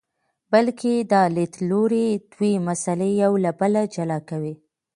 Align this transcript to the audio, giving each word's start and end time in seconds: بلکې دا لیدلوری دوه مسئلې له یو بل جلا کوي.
بلکې 0.51 0.91
دا 1.13 1.21
لیدلوری 1.35 2.07
دوه 2.33 2.51
مسئلې 2.67 3.11
له 3.15 3.19
یو 3.21 3.31
بل 3.59 3.73
جلا 3.95 4.19
کوي. 4.29 4.53